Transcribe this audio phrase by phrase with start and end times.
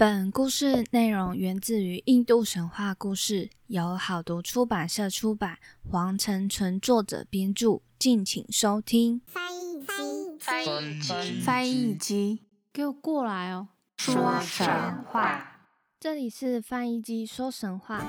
[0.00, 5.58] 本故事内容源自于印度神话故事，由好读出版社出版，
[5.90, 9.20] 黄成纯作者编著，敬请收听。
[9.26, 12.40] 翻译机，翻译机，翻译机，
[12.72, 13.68] 给我过来哦！
[13.98, 14.66] 说神
[15.04, 15.66] 话。
[16.00, 18.02] 这里是翻译机说神话。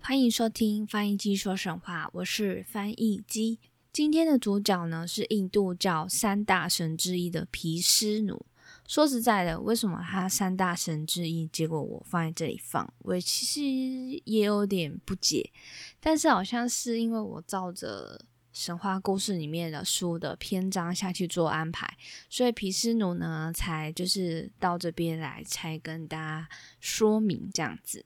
[0.00, 3.58] 欢迎收听翻译机说神话，我是翻译机。
[3.96, 8.44] 今天的主角呢是印度教三大神之一的毗湿奴。
[8.86, 15.50] 说实在的，为什么他三大神之一，结果我放在这里放，我其实也有点不解。
[15.98, 21.96] 但是好像是因为我照着神话故事里面的书的篇章下去做安排，
[22.28, 26.48] 所以毗湿奴呢才就是到这边来，才跟大家
[26.80, 28.04] 说明这样子。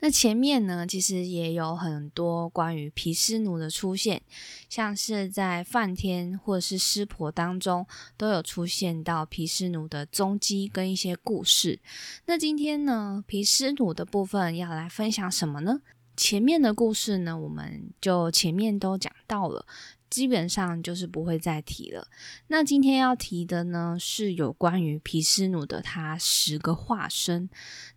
[0.00, 4.20] 那前面呢，其实也有很多关于毗湿奴的出现，
[4.68, 11.78] 像是在梵天或者是湿婆当中，都有出现到毗湿奴的踪迹跟一些故事。
[12.26, 15.80] 那今天呢，毗湿奴的部分要来分享什么呢？
[16.16, 19.64] 前面的故事呢，我们就前面都讲到了。
[20.12, 22.06] 基本上就是不会再提了。
[22.48, 27.48] 那今天要提的呢，是有关于皮斯努的他十个化身。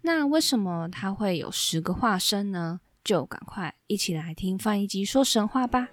[0.04, 2.80] 那为什么他会有十个化身呢？
[3.04, 5.90] 就赶快一起来听翻译机说神话吧。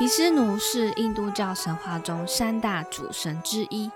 [0.00, 3.90] 毗湿奴是印度教神话中三大主神之一，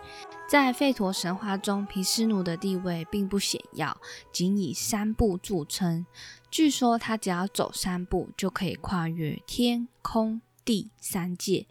[0.47, 3.97] 在吠陀神话中，毗湿奴的地位并不显要，
[4.31, 6.05] 仅以三步著称。
[6.51, 11.67] 据说他只要走三步，就可以跨越天空第三界。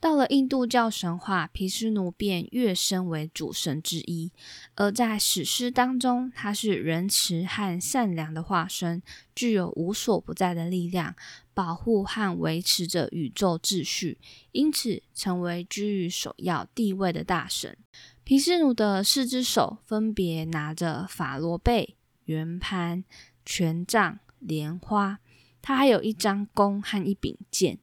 [0.00, 4.32] 到了印度教神话，毗湿奴便跃升为主神之一。
[4.74, 9.00] 而在史诗当中，他是仁慈和善良的化身，
[9.36, 11.14] 具有无所不在的力量，
[11.54, 14.18] 保护和维持着宇宙秩序，
[14.50, 17.78] 因此成为居于首要地位的大神。
[18.24, 23.04] 毗湿奴的四只手分别拿着法罗贝、圆盘、
[23.46, 25.20] 权杖、莲花，
[25.60, 27.78] 他还有一张弓和一柄剑。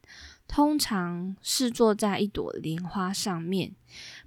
[0.50, 3.76] 通常是坐在一朵莲花上面，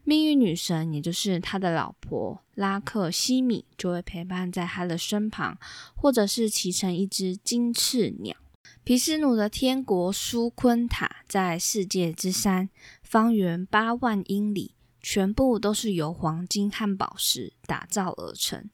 [0.04, 5.58] 命运女神，也就是他的老婆拉克西米，就会陪伴在他的身旁，
[5.96, 8.36] 或者是骑成一只金翅鸟。
[8.84, 12.70] 皮斯奴的天国苏坤塔在世界之山，
[13.02, 18.70] 方圆八万英里，全部都是由黄金和宝石打造而成。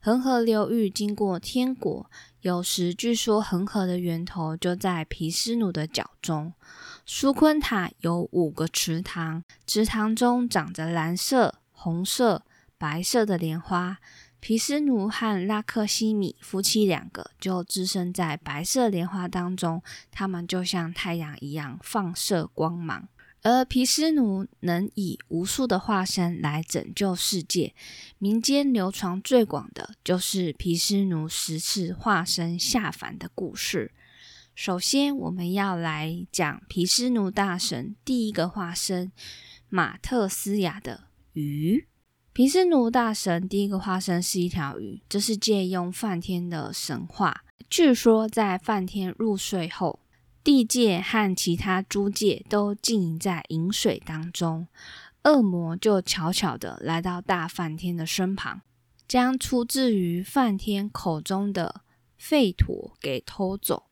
[0.00, 2.08] 恒河流域经过天国，
[2.42, 6.52] 有时据说恒河的源头就在皮斯奴的脚中。
[7.04, 12.44] 苏坤塔有五个池塘，池塘中长着蓝色、红色、
[12.78, 13.98] 白色的莲花。
[14.38, 23.08] 毗湿奴和拉克西米夫妻两个就置身在白色莲花当中，他们就像太阳一样放射光芒。
[23.42, 27.74] 而毗湿奴能以无数的化身来拯救世界，
[28.18, 33.92] 民间流传最广的就是毗湿奴十次化身下凡的故事。
[34.64, 39.10] 首先，我们要来讲毗湿奴大神第一个化身
[39.68, 41.88] 马特斯雅的鱼。
[42.32, 47.42] 毗湿奴大神第一个化身是一条鱼，这是借用梵天的神话。
[47.68, 49.98] 据说，在梵天入睡后，
[50.44, 54.68] 地界和其他诸界都浸淫在饮水当中，
[55.24, 58.60] 恶魔就悄悄的来到大梵天的身旁，
[59.08, 61.80] 将出自于梵天口中的
[62.16, 63.86] 吠陀给偷走。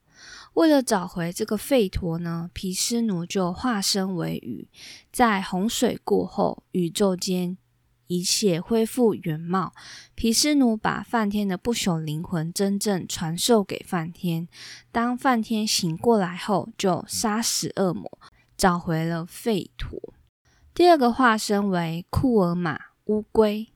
[0.55, 4.69] 为了找回这个吠陀呢，毗湿奴就化身为雨，
[5.13, 7.57] 在洪水过后，宇宙间
[8.09, 9.73] 一切恢复原貌。
[10.15, 14.49] 毗湿奴把梵天的不朽灵魂真正传授给梵天。
[14.91, 18.19] 当梵天醒过来后，就杀死恶魔，
[18.57, 19.99] 找回了吠陀。
[20.75, 23.69] 第二个化身为库尔玛乌龟。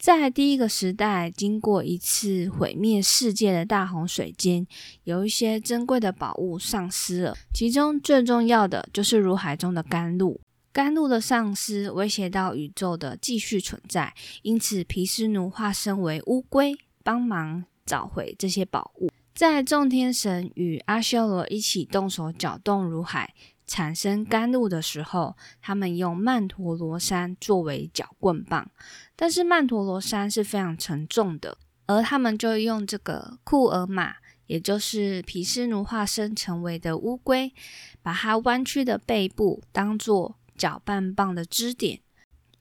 [0.00, 4.66] 在第一个时代，经过一次毁灭世界的大洪水间，
[5.04, 7.36] 有一些珍贵的宝物丧失了。
[7.52, 10.40] 其中最重要的就是如海中的甘露。
[10.72, 16.74] 甘露的丧失威胁到宇宙的继续存在，因此毗湿奴化身为乌龟，
[17.04, 19.10] 帮忙找回这些宝物。
[19.34, 23.34] 在众天神与阿修罗一起动手搅动如海。
[23.70, 28.68] 产生甘露的时候，他们用曼陀罗山作为搅棍棒，
[29.14, 31.56] 但是曼陀罗山是非常沉重的，
[31.86, 37.54] 而他们就用这个库尔玛，也就是毗湿奴化身成为的乌龟，
[38.02, 42.00] 把它弯曲的背部当做搅拌棒的支点，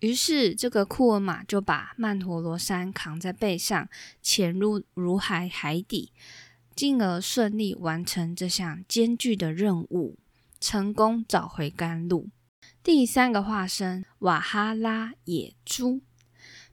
[0.01, 3.89] 于是，这个库尔玛就把曼陀罗山扛在背上，
[4.21, 6.11] 潜入如海海底，
[6.75, 10.19] 进而顺利完成这项艰巨的任务，
[10.59, 12.29] 成功找回甘露。
[12.83, 16.01] 第三个化身瓦哈拉野猪，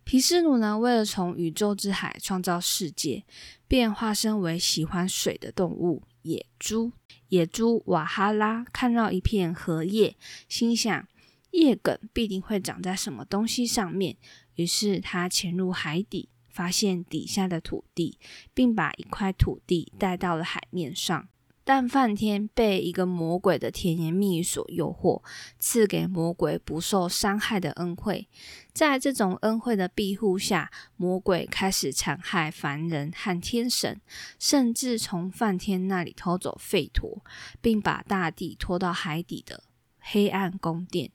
[0.05, 3.25] 毗湿奴呢，为了从宇宙之海创造世界，
[3.67, 6.93] 便化身为喜欢水的动物野猪。
[7.29, 10.17] 野猪瓦哈拉看到一片荷叶，
[10.49, 11.09] 心想。
[11.53, 14.19] 叶梗必定会长在什么东西上面，
[14.57, 18.19] 于是他潜入海底，发现底下的土地，
[18.53, 21.29] 并把一块土地带到了海面上。
[21.69, 25.21] 但梵天被一个魔鬼的甜言蜜语所诱惑，
[25.59, 28.29] 赐给魔鬼不受伤害的恩惠。
[28.73, 34.01] 在这种恩惠的庇护下，魔鬼开始残害凡人和天神，
[34.39, 37.25] 甚至从梵天那里偷走吠陀，
[37.61, 39.65] 并把大地拖到海底的
[39.99, 41.11] 黑暗宫殿。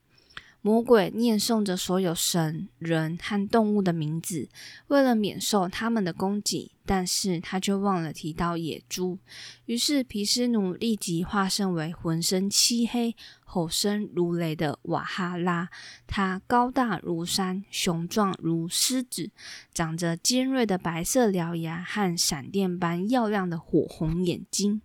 [0.63, 4.47] 魔鬼念诵着所有神、人和动物的名字，
[4.87, 9.17] 为了免受他们的攻击，但是他却忘了提到野猪。
[9.65, 15.69] 于是毗湿奴立即化身为浑身漆黑、吼声如雷的瓦哈拉。
[16.05, 19.31] 他高大如山，雄壮如狮子，
[19.73, 24.83] 长着尖锐的白色獠牙和闪电般耀亮的火红眼睛。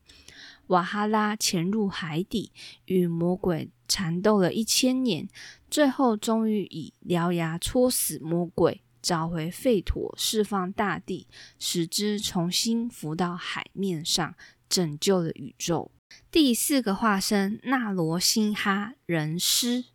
[0.68, 2.50] 瓦哈拉潜入海底，
[2.86, 5.28] 与魔鬼缠斗了一千年。
[5.70, 11.26] 最后，终于以獠牙戳死魔鬼，找回吠陀，释放大地，
[11.58, 14.34] 使之重新浮到海面上，
[14.68, 15.90] 拯救了宇宙。
[16.30, 19.86] 第四个化身纳罗辛哈人狮。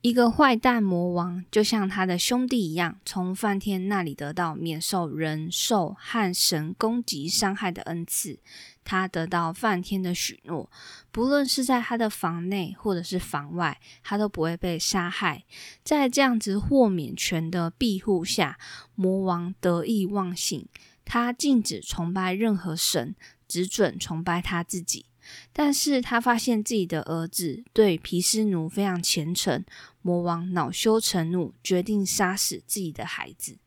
[0.00, 8.38] 一个坏蛋魔王，就像他的兄弟一样，从梵天那里得到免受人兽和神攻击伤害的恩赐。
[8.88, 10.70] 他得到梵天的许诺，
[11.10, 15.44] 不论是在他的房内或者是房外，他都不会被杀害。
[15.84, 18.58] 在这样子豁免权的庇护下，
[18.94, 20.66] 魔王得意忘形，
[21.04, 23.14] 他禁止崇拜任何神，
[23.46, 25.04] 只准崇拜他自己。
[25.52, 29.62] 但是他发现自己的儿子对毗斯奴非常虔诚，
[30.00, 33.58] 魔王恼羞成怒，决定杀死自己的孩子。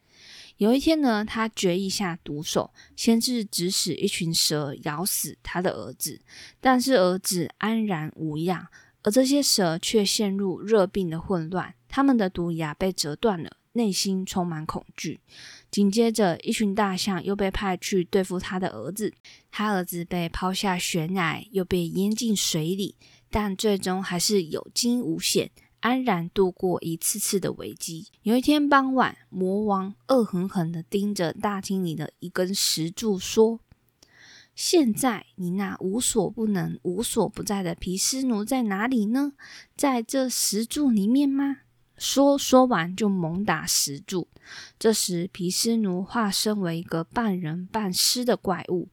[0.62, 6.22] 有一天呢，他决意下毒手，先是指使一群蛇咬死他的儿子，
[6.60, 8.68] 但是儿子安然无恙，
[9.02, 13.58] 而这些蛇却陷入热病的混乱，他们的毒牙被折断了。
[13.74, 15.20] 内心充满恐惧。
[15.72, 19.12] 紧接着，一群大象又被派去对付他的儿子。
[19.50, 22.96] 他儿子被抛下悬崖，又被淹进水里，
[23.32, 25.50] 但最终还是有惊无险，
[25.82, 28.08] 安然度过一次次的危机。
[28.24, 33.60] 有一天傍晚，魔王恶狠狠地盯着大厅里的一根石柱，说
[34.56, 39.34] ：“现在你那无所不能、无所不在的毗湿奴在哪里呢？
[39.76, 41.58] 在这石柱里面吗？”
[41.98, 44.28] 说说完就猛打石柱。
[44.80, 48.90] 这时，毗湿奴化身为一个半人半狮的怪物，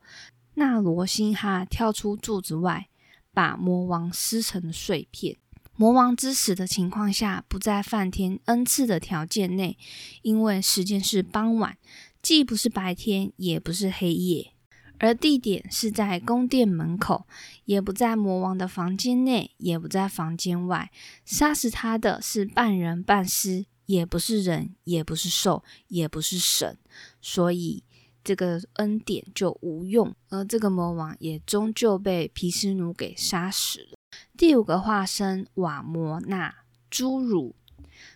[0.55, 2.88] 那罗辛哈跳出柱子外，
[3.32, 5.38] 把魔王撕成了碎片。
[5.80, 9.78] 魔王之死的情况下，不在梵天恩赐的条件内，
[10.22, 11.78] 因为时间是傍晚，
[12.20, 14.50] 既不是白天，也不是黑夜。
[14.98, 17.28] 而地点是在宫殿门口，
[17.64, 20.90] 也不在魔王的房间内，也不在房间外。
[21.25, 26.76] 杀死他的是半人半尸，也不是人，也不是兽，也不是神，
[27.22, 27.84] 所以
[28.25, 30.12] 这个恩典就无用。
[30.30, 33.98] 而这个魔王也终究被毗湿奴给杀死了。
[34.38, 36.54] 第五个化身瓦摩那
[36.92, 37.57] 侏儒。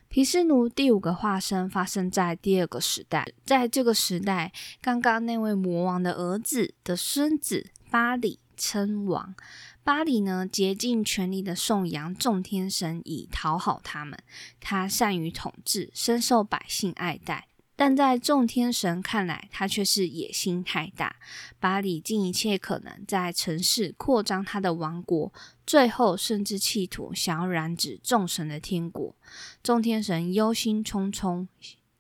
[0.06, 9.34] 毗湿奴第五个化身发生在第二个时代，在这个时代，刚刚那位魔王的儿子的孙子巴里称王。
[9.82, 14.16] 巴里呢，竭尽全力的颂扬众天神，以讨好他们。
[14.60, 17.48] 他善于统治，深受百姓爱戴。
[17.84, 21.16] 但在众天神看来，他却是野心太大。
[21.58, 25.32] 巴里尽一切可能在城市扩张他的王国，
[25.66, 29.16] 最后甚至企图想要染指众神的天国。
[29.64, 31.48] 众天神忧心忡忡，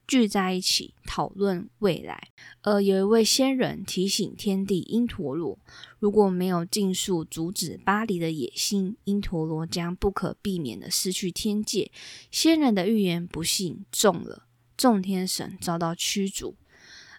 [0.06, 2.28] 聚在一起讨论未来。
[2.60, 5.58] 而有一位仙人提醒天帝因陀罗，
[5.98, 11.90] 如果没有尽数阻止巴黎的野心，因陀罗将不可避免的失去天界。
[12.30, 14.46] 仙人的预言不幸中了。
[14.82, 16.56] 众天神遭到驱逐，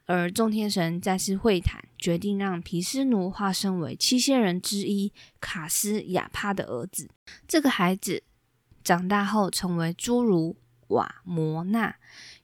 [0.05, 7.07] 而众天神再次会谈，决定让毗湿奴化身为七仙人之一卡斯亚帕的儿子。
[7.47, 8.21] 这个孩子
[8.83, 10.57] 长大后成为侏儒
[10.89, 11.95] 瓦摩那。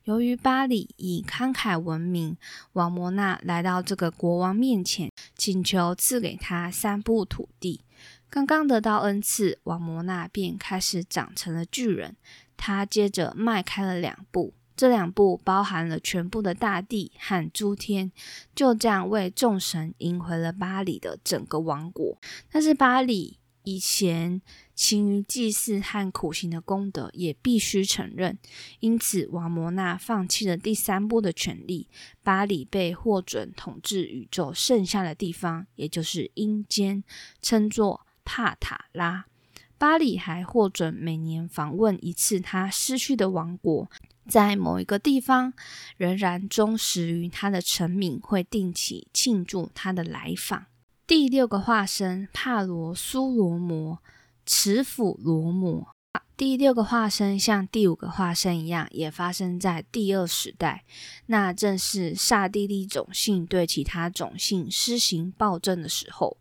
[0.06, 2.38] 由于巴里以慷慨闻名，
[2.72, 7.82] 瓦摩那来到这个国王面前，请求赐给他三部土地。
[8.30, 12.16] 刚刚得到恩赐，瓦摩那便开始长成了巨人。
[12.56, 18.14] 他接着迈开了两步，这两部包含了全部的大地和诸天，
[18.56, 22.18] 就这样为众神赢回了巴黎的整个王国。
[22.50, 24.42] 但是巴黎以前
[24.74, 28.40] 勤于祭祀和苦行的功德也必须承认，
[28.80, 31.90] 因此瓦摩纳放弃了第三部的权利，
[32.24, 37.04] 巴黎被获准统治宇宙剩下的地方，也就是阴间，
[37.42, 39.26] 称作帕塔拉。
[39.78, 43.90] 巴里还获准每年访问一次他失去的王国，
[44.30, 45.52] 在某一个地方
[45.98, 50.68] 仍然忠实于他的臣民，会定期庆祝他的来访。
[51.06, 53.98] 第六个化身帕罗苏罗摩，
[54.46, 55.88] 持斧罗摩。
[56.38, 60.86] 第六个化身像第五个化身一样，也发生在第二时代，
[61.26, 66.38] 那正是刹帝利种姓对其他种姓施行暴政的时候。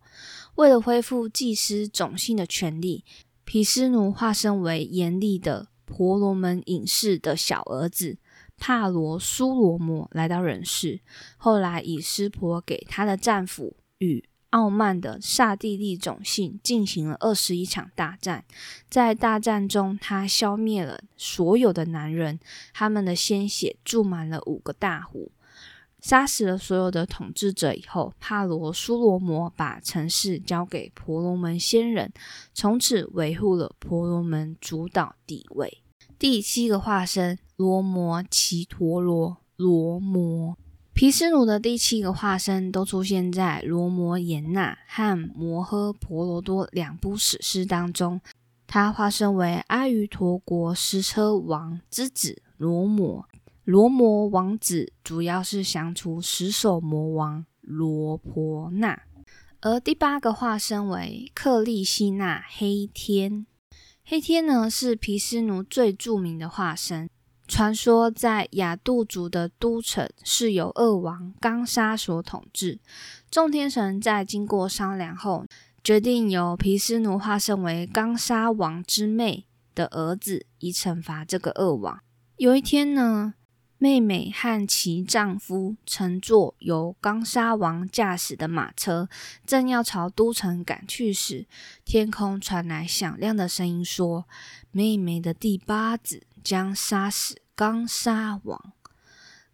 [0.55, 3.03] 为了恢复祭司种姓的权利。
[3.51, 8.17] 毗湿奴化身为严厉的婆罗门隐士的小儿子
[8.57, 11.01] 帕罗苏罗摩来到人世，
[11.37, 18.45] 后来以湿婆给他的战俘与傲慢的刹帝利种姓进行了二十一场大战，
[18.89, 22.39] 在大战中，他消灭了所有的男人，
[22.73, 25.31] 他们的鲜血注满了五个大湖。
[26.01, 32.11] 杀死了所有的统治者以后，帕罗苏罗摩把城市交给婆罗门仙人，
[32.53, 35.81] 从此维护了婆罗门主导地位。
[36.17, 40.57] 第七个化身罗摩奇陀罗罗摩，
[40.93, 48.19] 毗湿奴的第七个化身都出现在罗摩衍那和摩诃婆罗多两部史诗当中。
[48.67, 53.28] 他化身为阿瑜陀国石车王之子罗摩。
[53.69, 58.99] 罗摩王子主要是降除十手魔王罗婆那，
[59.61, 63.45] 而第八个化身为克利希那黑天。
[64.03, 67.07] 黑天呢是毗湿奴最著名的化身。
[67.47, 72.79] 传说在雅杜族的都城是由恶王刚沙所统治。
[73.29, 75.45] 众天神在经过商量后，
[75.83, 79.45] 决定由毗湿奴化身为刚沙王之妹
[79.75, 81.99] 的儿子，以惩罚这个恶王。
[82.37, 83.35] 有一天呢。
[83.81, 89.07] 妹妹和其丈夫乘坐由刚沙王驾驶的马车，
[89.45, 91.47] 正要朝都城赶去时，
[91.85, 94.27] 天空传来响亮的声音，说
[94.71, 98.73] ：“妹妹的第八子将杀死刚沙王。”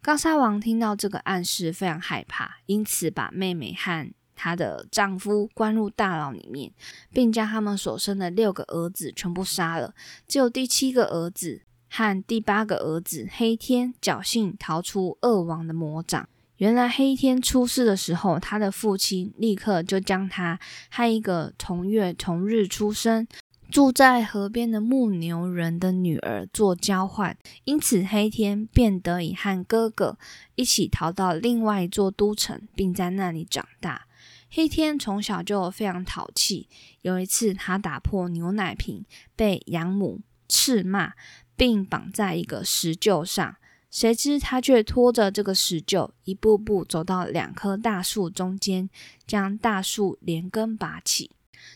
[0.02, 6.72] 刚沙王听到这个暗示，非常害怕，因此把妹妹和她的丈夫关入大牢里面，
[7.12, 9.94] 并将他们所生的六个儿子全部杀了，
[10.26, 11.62] 只有第七个儿子。
[11.96, 16.28] 和第八个儿子黑天侥幸逃出恶王的魔掌。
[16.58, 20.60] 原来黑天出事的时候，他的父亲立刻就将他
[20.90, 23.26] 和一个同月同日出生、
[23.70, 27.34] 住在河边的牧牛人的女儿做交换，
[27.64, 30.18] 因此黑天便得以和哥哥
[30.54, 34.06] 一起逃到另外一座都城，并在那里长大。
[34.50, 36.68] 黑天从小就非常淘气，
[37.00, 41.14] 有一次他打破牛奶瓶，被养母斥骂。
[41.56, 43.56] 并绑在一个石臼上，
[43.90, 48.90] 谁知他却拖着这个石臼，一步步走到两棵大树中间，
[49.26, 51.30] 将大树连根拔起。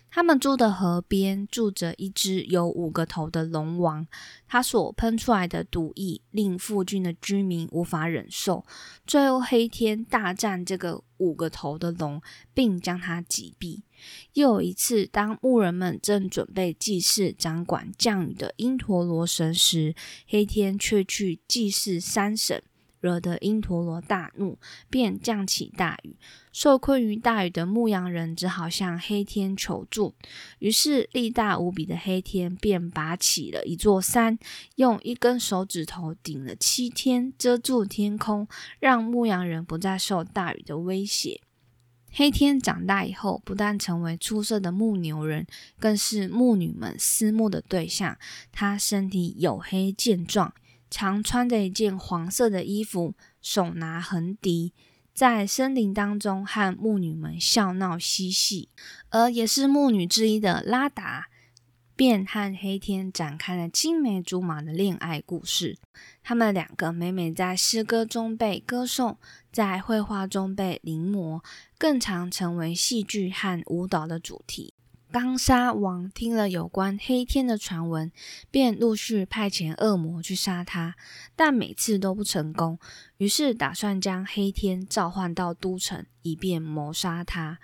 [0.08, 4.06] 他们住的河边住着一只有五个头的龙王，
[4.46, 8.64] 他所喷出来的毒液令附近的居民无法忍受。
[9.06, 12.20] 最后，黑天大战这个五个头的龙，
[12.52, 13.82] 并将它击毙。
[14.35, 19.95] 又一次，当牧人们正准备祭祀掌管降雨的因陀罗神时，
[20.26, 22.62] 黑天却去祭祀山神。
[23.00, 24.59] 惹得因陀罗大怒，
[24.90, 26.16] 便降起大雨。
[26.52, 30.14] 受困于大雨的牧羊人只好向黑天求助。
[30.59, 34.38] 于是力大无比的黑天便拔起了一座山，
[34.76, 38.47] 用一根手指头顶了七天，遮住天空，
[38.80, 41.40] 让牧羊人不再受大雨的威胁。
[42.12, 45.47] 黑天长大以后，不但成为出色的牧牛人，
[45.79, 48.19] 更是牧女们思慕的对象。
[48.50, 50.52] 他身体黝黑健壮。
[50.93, 54.73] 常穿着一件黄色的衣服，手拿横笛，
[55.14, 58.71] 在森林当中和牧女们笑闹嬉戏。
[59.11, 61.29] 而也是牧女之一的拉达，
[62.00, 65.76] 便和黑天展开了青梅竹马的恋爱故事。
[66.23, 69.19] 他们两个每每在诗歌中被歌颂，
[69.52, 71.42] 在绘画中被临摹，
[71.76, 74.73] 更常成为戏剧和舞蹈的主题。
[75.12, 78.11] 刚沙王听了有关黑天的传闻，
[78.50, 80.95] 便陆续派遣恶魔去杀他，
[81.37, 82.78] 但每次都不成功。
[83.19, 87.59] 于是打算将黑天召唤到都城，以便谋杀他。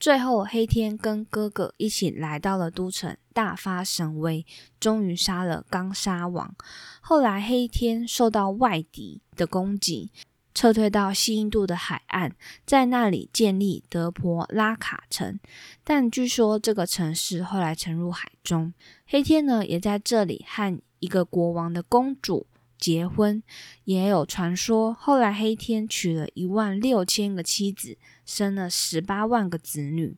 [0.00, 4.46] 最后，黑天跟哥哥一起来到了都城，大发神威，
[4.80, 6.56] 终于杀了刚沙王。
[7.02, 10.10] 后来黑天受到外敌的攻击，
[10.54, 12.32] 撤退到西印度的海岸，
[12.64, 15.38] 在那里建立德婆拉卡城。
[15.84, 18.72] 但据说这个城市后来沉入海中。
[19.04, 22.46] 黑天呢，也在这里和一个国王的公主。
[22.78, 23.42] 结婚
[23.84, 30.16] 也有传说，后来黑天娶了一万六千个妻子，生了十八万个子女。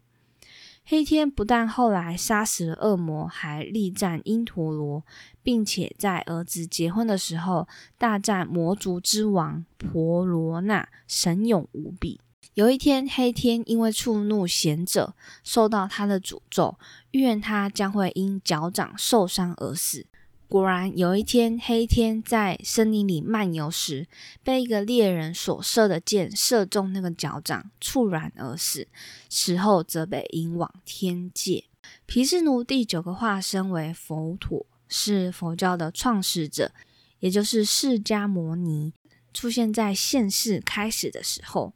[0.90, 5.04] 黑天不但后来杀死了恶魔，还力战因陀罗，
[5.42, 7.68] 并且在儿子结婚的时候
[7.98, 12.18] 大战魔族之王婆罗那，神勇无比。
[12.54, 15.14] 有一天，黑天因为触怒贤者，
[15.44, 16.78] 受到他的诅咒，
[17.10, 20.06] 预言他将会因脚掌受伤而死。
[20.48, 24.06] 果然，有一天，黑天在森林里漫游时，
[24.42, 28.88] 被一个猎人所射的箭射中那个脚掌，猝然而死。
[29.28, 31.64] 死后则被引往天界。
[32.06, 36.72] 毗湿奴第九个化身为佛陀，是佛教的创始者，
[37.20, 38.94] 也就是释迦牟尼，
[39.34, 41.74] 出现在现世开始的时候，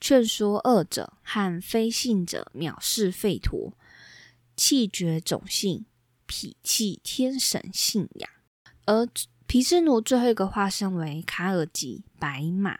[0.00, 3.74] 劝说恶者和非信者藐视吠陀，
[4.56, 5.84] 弃绝种姓。
[6.26, 8.30] 脾气天神信仰，
[8.86, 9.06] 而
[9.46, 12.78] 毗湿奴最后一个化身为卡尔吉白马，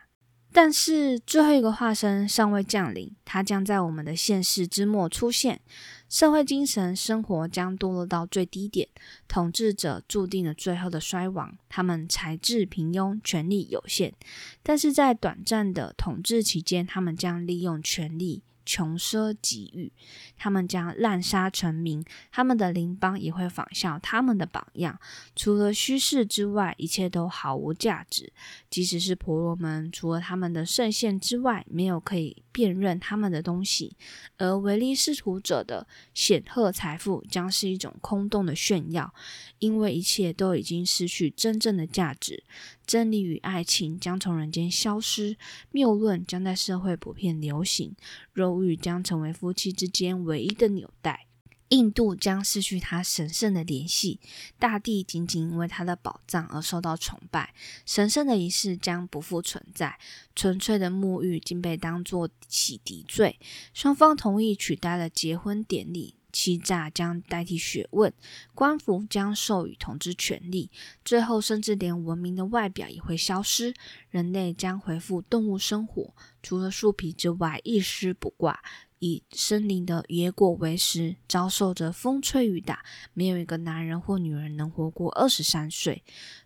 [0.53, 5.61] 但是最后一个化身尚未降临，他将在我们的现世之末出现，
[6.09, 8.89] 社会精神生活将堕落到最低点，
[9.29, 11.57] 统治者注定了最后的衰亡。
[11.69, 14.15] 他们才智平庸，权力有限，
[14.63, 18.43] 但是在短暂的统治期间，他们将利用权力。
[18.67, 19.91] 穷奢极欲，
[20.37, 24.99] 他们将滥杀成民，他们的邻邦也会仿效他们的榜样。
[25.35, 28.33] 除了虚饰之外，一切都毫无价值。
[28.69, 33.95] 即使是婆罗门，除了他们的圣贤之外，没有可以辨认他们的东西。
[34.39, 39.13] 而唯利是图者的显赫财富，将是一种空洞的炫耀，
[39.59, 42.45] 因为一切都已经失去真正的价值。
[42.87, 45.37] 真理与爱情将从人间消失，
[45.71, 47.95] 谬论将在社会普遍流行，
[48.33, 51.26] 肉欲将成为夫妻之间唯一的纽带。
[51.69, 54.21] 印度将失去它神圣的联系，
[54.59, 59.99] 大地仅仅因为它的宝藏而受到崇拜，神圣的仪式将不复存在，
[60.35, 63.39] 纯粹的沐浴竟被当作洗涤罪。
[63.75, 66.15] 双方同意取代了结婚典礼。
[66.33, 68.13] 欺诈将代替学问，
[68.55, 70.71] 官府将授予统治权力，
[71.03, 73.73] 最后甚至连文明的外表也会消失，
[74.11, 78.63] 人类将恢复动物生活，除了树皮之外一丝不挂，
[78.99, 86.03] 以森林的野果为食，遭受着风吹雨打，没有一个男人或女人能活过二十三岁。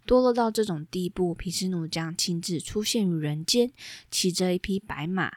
[0.07, 3.73] 堕落到这种地步，毗湿奴将亲自出现于人间，
[4.11, 5.33] 骑着一匹白马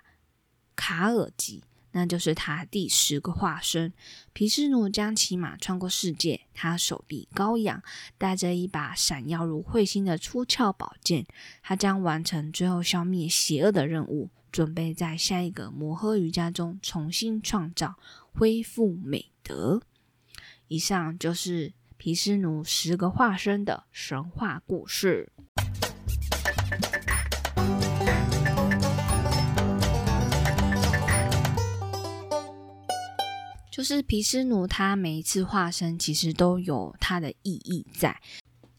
[0.76, 1.64] 卡尔吉。
[1.96, 3.94] 那就是他第十个化身。
[4.34, 7.84] 毗湿奴将骑马穿过世界，他手臂高扬，
[8.18, 11.28] 带着一把闪耀如彗星的出鞘宝剑。
[11.62, 17.96] 他将完成最后消灭邪恶的任务，准备在下一个摩诃瑜伽中重新创造、
[18.32, 19.82] 恢复美德。
[20.68, 25.32] 以上就是毗湿奴十个化身的神话故事。
[33.72, 38.22] 就是毗湿奴，他每一次化身其实都有它的意义在。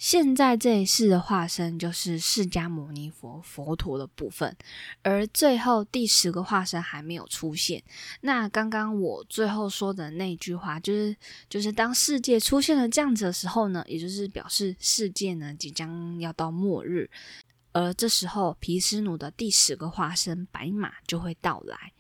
[0.05, 4.55] 现在这一世的化身就是释迦牟尼佛佛陀的部分，
[5.01, 7.83] 而最后第十个化身还没有出现。
[8.21, 11.17] 那刚刚我最后说的那句话，就是
[11.49, 17.09] 就是当世界出现了这样子的时候呢，也就是表示世界呢即将要到末日，
[17.73, 21.95] 而这时候毗湿奴的第十个化身白马就会到来。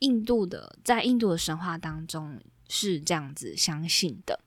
[0.00, 4.38] 印度的在印度的神话当中是这样子相信的，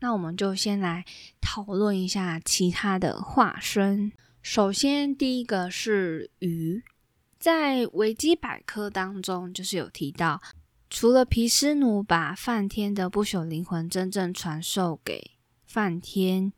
[0.00, 1.04] 那我们就先来
[1.40, 4.10] 讨论一下其他的化身。
[4.42, 6.82] 首先，第一个是鱼，
[7.38, 10.40] 在维基百科当中就是有提到，
[10.88, 15.32] 除了毗湿奴把梵天的不朽灵魂真正传授给
[15.66, 16.52] 梵天，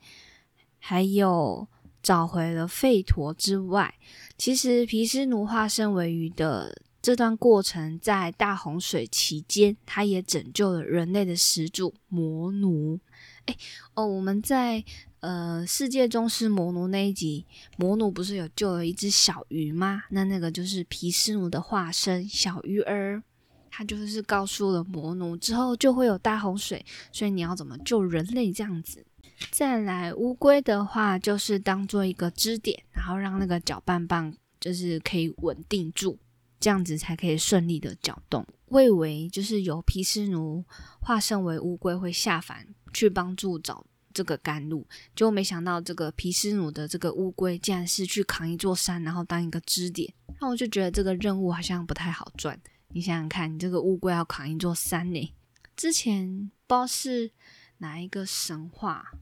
[0.78, 1.66] 还有
[2.02, 3.94] 找回了吠陀之外，
[4.38, 6.82] 其实毗湿奴化身为鱼的。
[7.02, 13.00] 这段过程在大洪水期间，他也拯救了人类的始祖魔奴。
[13.46, 13.56] 哎
[13.94, 14.84] 哦，我们在
[15.20, 20.04] 呃世界中是魔奴那一集，魔奴不是有救了一只小鱼吗？
[20.10, 23.22] 那那个就是毗湿奴的化身小鱼儿，
[23.70, 29.04] 他就是告诉了魔奴之后就会有大洪水，所以你要怎么救人类这样子。
[29.50, 36.18] 再来乌龟的话，就是当做一个支点，然后让那个搅拌棒就是可以稳定住。
[36.60, 38.46] 这样子才可以顺利的搅动。
[38.66, 40.64] 我以为就是由毗湿奴
[41.00, 44.86] 化身为乌龟会下凡去帮助找这个甘露。
[45.16, 50.12] 结果没想到，这个毗湿奴的这个乌龟竟然是去扛一座山，然后当一个支点。
[50.40, 52.60] 那我就觉得这个任务好像不太好赚。
[52.88, 55.34] 你想想看，你这个乌龟要扛一座山呢？
[55.74, 57.30] 之前不知道是
[57.78, 59.12] 哪一个神话。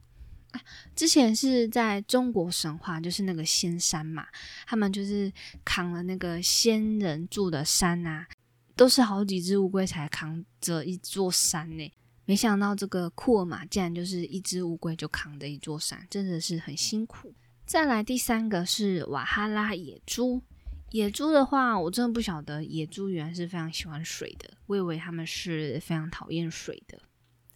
[0.96, 4.26] 之前是在中国神话，就是那个仙山嘛，
[4.66, 5.32] 他们就是
[5.64, 8.26] 扛了那个仙人住的山啊，
[8.74, 11.92] 都是好几只乌龟才扛着一座山呢。
[12.24, 17.32] 没想到这个库尔玛竟然就是一只乌龟就扛着一座山，真的是很辛苦。
[17.66, 20.42] 再来第三个是瓦哈拉野猪，
[20.90, 27.00] 野猪的话，我真的不晓得野猪原来是非常喜欢水的，我以为他们是非常讨厌水的，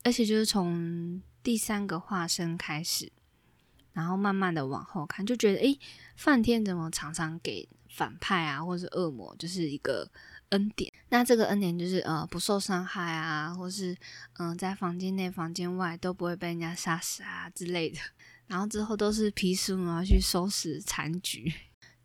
[0.03, 1.23] 而且就是从。
[1.45, 3.13] 第三个化身开始，
[3.93, 5.79] 然后慢慢的往后看，就觉得诶，
[6.17, 10.11] 梵天怎么常常给反派啊，或是恶魔，就是一个
[10.51, 10.93] 恩典。
[11.09, 13.97] 那这个恩典就是呃不受伤害啊，或是
[14.39, 17.99] 嗯在房间内、房间外都不会被人家杀死啊之类的。
[18.47, 21.53] 然后之后都是皮书要去收拾残局。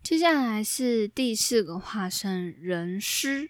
[0.01, 3.49] 接下来是第四个化身人师，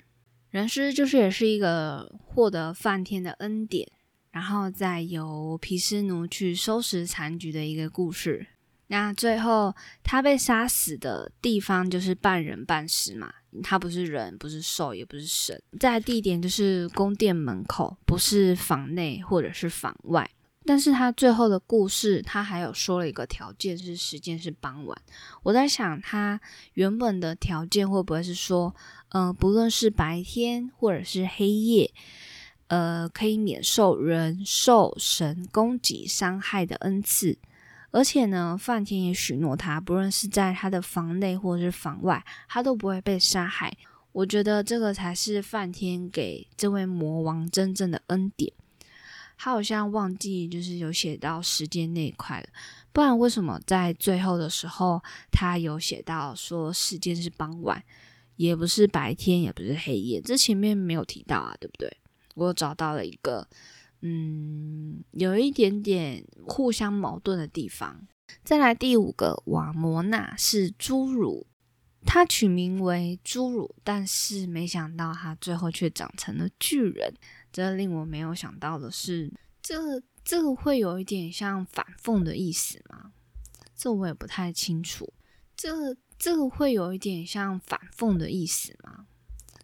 [0.50, 3.92] 人师就是也是一个获得梵天的恩典。
[4.32, 8.46] 然后再由毗湿奴去收拾残局的一个故事。
[8.92, 9.74] 那最后
[10.04, 15.62] 他被杀死的地方就是半人半尸嘛，他不是人，不是兽，也不是神。
[15.80, 20.28] 在地点就是宫殿门口，不是房内或者是房外。
[20.66, 25.02] 但是他最后的故事，他还有说了一个条件，是时间是傍晚。
[25.44, 26.42] 我在想，他
[26.74, 28.76] 原本的条件会不会是说，
[29.10, 31.92] 嗯，不论是白天或者是黑夜。
[32.68, 37.36] 呃，可以免受人兽神攻击伤害的恩赐，
[37.92, 43.76] 而且呢，梵天也许诺他，不论是在他的房内或者是房外，他都不会被杀害。
[44.12, 48.52] 我觉得这个才是梵天给这位魔王真正的恩典。
[49.38, 52.48] 他好像忘记就是有写到时间那一块了，
[52.92, 57.82] 不然为什么在最后的时候他有写到说时间是傍晚，
[58.36, 61.90] 也不是白天，也不是黑夜，这前面没有提到啊，对不对？
[62.36, 63.48] 我找到了一个，
[64.02, 68.08] 嗯，有一点点互相矛盾的地方。
[68.44, 71.48] 再来第五个，瓦摩纳是侏儒，
[72.06, 77.14] 他取名为侏儒，但是没想到他最后却长成了巨人。
[77.52, 83.12] 这令我没有想到的是，这这个会有一点像反讽的意思吗？
[83.76, 85.12] 这我也不太清楚。
[85.58, 89.08] 这这个会有一点像反讽的意思吗？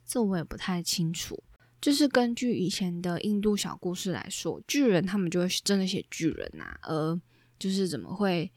[0.06, 1.44] 这我也不太清楚。
[1.86, 7.22] 就是根据以前的印度小故事来说，巨人他们就会真的写巨人呐，而
[7.60, 8.52] 就是怎么会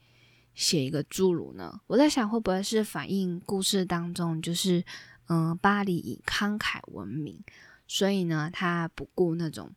[0.55, 1.79] 写一个侏儒呢？
[1.85, 4.83] 我在想会不会是反映故事当中就是
[5.27, 7.39] 嗯巴黎以慷慨闻名，
[7.87, 9.71] 所以呢他不顾那种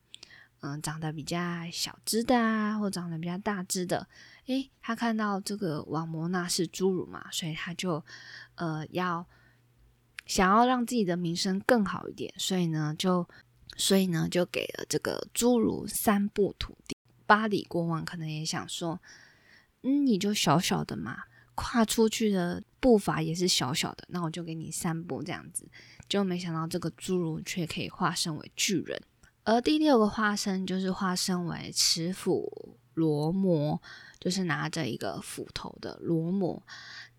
[0.60, 1.38] 嗯长得比较
[1.70, 4.08] 小只的啊，或长得比较大只的，
[4.46, 8.02] 诶，他看到这个瓦摩纳是侏儒嘛，所以他就
[8.54, 9.26] 呃要。
[10.33, 13.29] 想要让自己的名声更好一点，所以呢，就
[13.77, 16.97] 所以呢，就给了这个侏儒三步土地。
[17.27, 18.99] 巴黎国王可能也想说，
[19.83, 25.68] 嗯，你就小小的嘛，跨出去的步伐也是小小的，那我就给你三步这样子。
[26.09, 28.99] 就没想到这个侏儒却可以化身为巨人。
[29.45, 33.83] 而第六个化身就是化身为持斧罗摩，
[34.18, 36.62] 就是拿着一个斧头的罗摩。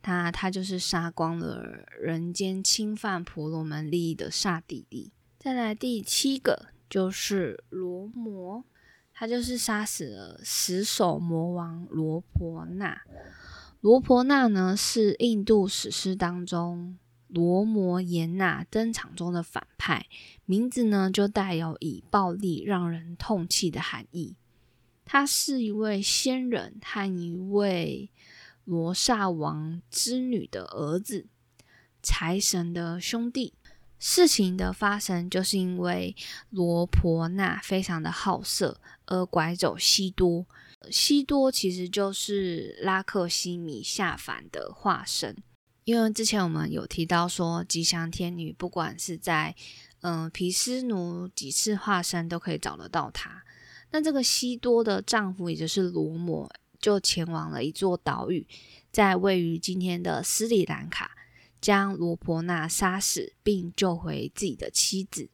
[0.04, 5.14] 他他就是杀光了人间侵犯婆罗门利益的刹帝利。
[5.40, 8.66] 再来第七个就是罗摩，
[9.14, 13.02] 他就是杀死了十手魔王罗婆那。
[13.80, 16.98] 罗婆那呢是印度史诗当中
[17.30, 20.08] 罗摩衍那登场中的反派，
[20.44, 24.36] 名字呢就带有以暴力让人痛气的含义。
[25.06, 28.10] 他是一位仙人和一位。
[28.66, 31.28] 罗刹王之女的儿子，
[32.02, 33.54] 财神的兄弟。
[34.00, 36.14] 事情的发生，就是因为
[36.50, 40.46] 罗婆那非常的好色，而拐走西多。
[40.92, 45.42] 西多其实就是拉克西米下凡的化身。
[45.86, 49.56] 因为之前我们有提到说，吉祥天女不管是在
[50.02, 53.44] 嗯皮斯奴几次化身，都可以找得到她。
[53.92, 56.52] 那这个西多的丈夫，也就是罗摩。
[56.84, 58.46] 就前往了一座岛屿，
[58.92, 61.12] 在位于今天的斯里兰卡，
[61.62, 65.30] 将罗婆纳杀死，并救回自己的妻子。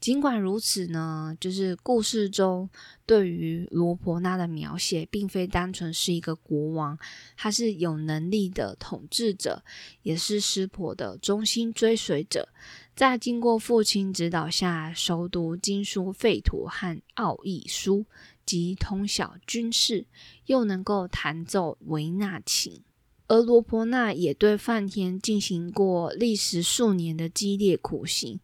[0.00, 2.70] 尽管如此呢，就是故事中
[3.04, 6.98] 对于罗婆纳的描写，并非单纯是一个国王，
[7.36, 9.62] 他是有能力的统治者，
[10.02, 12.48] 也是湿婆的忠心追随者。
[12.96, 18.06] 在经过父亲指导下，熟读经书废土和奥义书。
[18.50, 20.06] 及通晓军事，
[20.46, 22.82] 又能够弹奏维纳琴。
[23.28, 28.40] 而罗伯纳也对梵天进行过历时数年的激烈苦刑，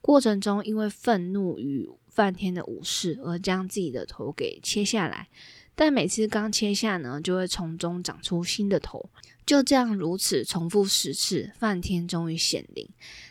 [0.00, 5.28] 过程中因为愤怒与梵天的武士而将自己的头给切下来，
[5.74, 9.10] 但每次刚切下呢，就会从中长出新的头，
[9.44, 12.88] 就这样如此重复十次，梵天终于显灵，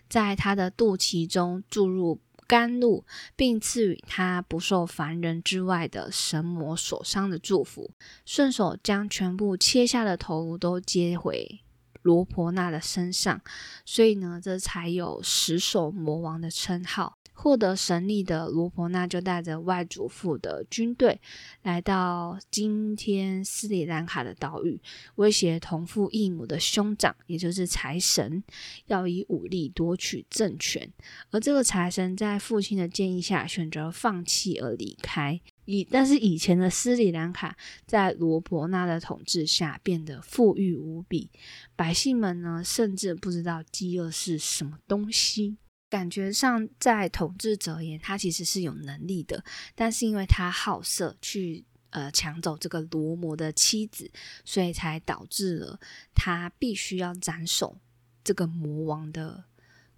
[0.07, 2.19] 在他的肚脐中注入。
[2.49, 7.91] 甘露，并赐予他不受凡人之外的神魔所伤的祝福，
[8.25, 11.61] 顺手将全部切下的头颅都接回
[12.01, 13.39] 罗婆那的身上，
[13.85, 17.18] 所以呢，这才有十手魔王的称号。
[17.41, 21.21] 获得神力的罗婆那就带着外祖父的军队
[21.63, 24.77] 来到今天斯里兰卡的岛屿，
[25.15, 28.43] 威胁同父异母的兄长，也就是财神，
[28.87, 30.91] 要以武力夺取政权。
[31.31, 35.39] 而这个财神在父亲的建议下选择放弃而离开。
[35.63, 41.29] 以但是以前的斯里兰卡在罗伯纳的统治下变得富裕无比，
[41.77, 45.55] 百姓们呢甚至不知道饥饿是什么东西。
[45.89, 49.43] 感觉上，在统治者而言，他其实是有能力的，
[49.75, 54.11] 但是因为他好色，去呃抢走这个罗摩的妻子，
[54.45, 55.79] 所以才导致了
[56.13, 57.77] 他必须要斩首
[58.23, 59.45] 这个魔王的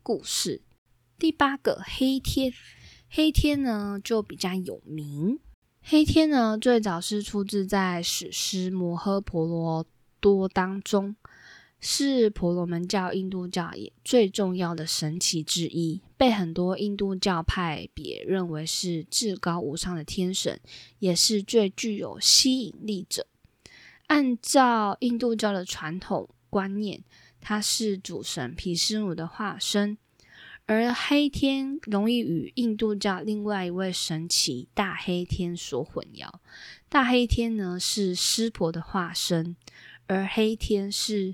[0.02, 0.62] 故事。
[1.20, 2.54] 第八个黑天，
[3.10, 5.40] 黑天呢就比较有名。
[5.84, 9.86] 黑天呢最早是出自在史诗《摩诃婆罗
[10.20, 11.16] 多》当中。
[11.84, 20.60] 是婆罗门教、印度教也最重要的神奇之一，被很多印度教派别认为是至高无上的天神，
[21.00, 23.26] 也是最具有吸引力者。
[24.06, 27.04] 按照印度教的传统观念，
[27.40, 29.98] 他是主神毗湿奴的化身，
[30.68, 36.30] 而黑天容易与印度教另外一位神奇大黑天所混淆。
[36.88, 39.56] 大黑天呢是湿婆的化身，
[40.06, 41.34] 而黑天是。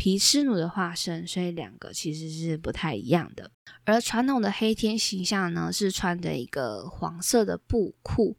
[0.00, 3.50] 毗湿奴的化身，所以两个其实是不太一样的。
[3.84, 8.34] 而传统的黑天形象呢，是穿着一个黄色的布裤，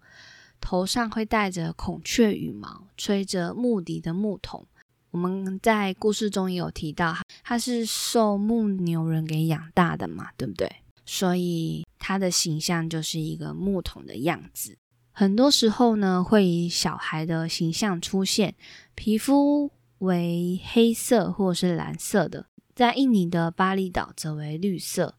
[0.59, 4.65] 头上会戴着孔雀羽毛，吹着木笛的木桶。
[5.11, 10.67] 我们在故事中也有提到，他是受牧牛人给养大的嘛，对不对？
[11.05, 14.79] 所以他的形象就是一个木桶的样子。
[15.11, 18.55] 很多时候呢，会以小孩的形象出现，
[18.95, 19.69] 皮肤。
[20.01, 25.15] 为黑色或是蓝色的，在印尼的巴厘岛则为绿色。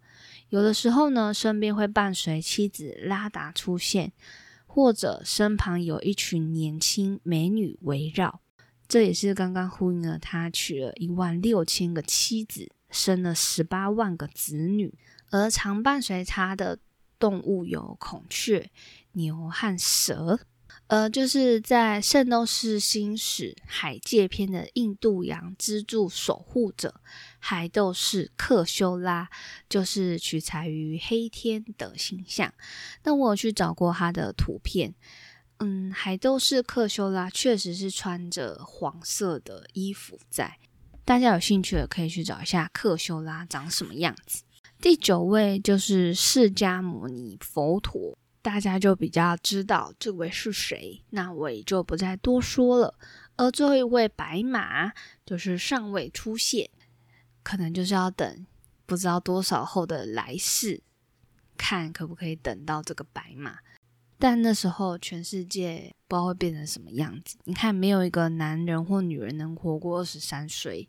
[0.48, 4.12] 有的时候呢，身边会伴随妻子拉达出现，
[4.66, 8.40] 或者身旁有一群年轻美女围绕。
[8.88, 14.98] 这也是刚刚呼应了他娶了一万六千个妻子，生了十八万个子女。
[15.30, 16.78] 而常伴随他的
[17.20, 18.68] 动物有孔雀、
[19.12, 20.40] 牛和蛇。
[20.88, 27.00] 呃，就是在《圣斗士星矢海界篇》的印度洋支柱守护者
[27.38, 29.30] 海斗士克修拉，
[29.70, 32.52] 就是取材于黑天的形象。
[33.04, 34.94] 那我有去找过他的图片，
[35.60, 40.58] 嗯，海斗士克修拉确实是穿着黄色的衣服在。
[41.06, 44.42] 大家有兴趣的可以去找一下克修拉长什么样子。
[44.78, 48.18] 第九位就是释迦牟尼佛陀。
[48.42, 52.98] 大家就比较知道这位是谁，那我也就不再多说了。
[53.36, 54.92] 而最后一位白马
[55.24, 56.68] 就是尚未出现，
[57.42, 58.46] 可能就是要等
[58.84, 60.82] 不知道多少后的来世，
[61.56, 63.60] 看可不可以等到这个白马。
[64.18, 67.36] 但那时候全世界不知道会变成什么样子。
[67.44, 70.88] 你看，没有一个男人或女人能活过二十三岁，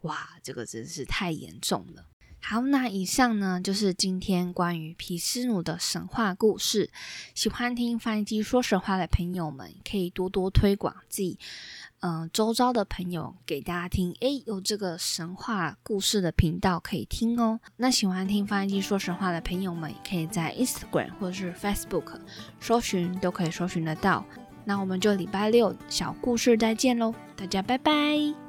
[0.00, 2.06] 哇，这个真是太严重了。
[2.40, 6.90] 好，那以上呢就是今天关于皮斯奴的神话故事。
[7.34, 11.38] 喜欢听翻译机说神话的朋友们，可以多多推广自己，
[12.00, 14.14] 嗯，周遭的朋友给大家听。
[14.20, 17.60] 诶，有这个神话故事的频道可以听哦。
[17.76, 22.18] 那喜欢听翻译机说神话的朋友们，可以在 Instagram 或者是 Facebook
[22.60, 24.24] 搜寻，都可以搜寻得到。
[24.64, 28.47] 那我们就礼拜六小故事再见喽，大家拜拜。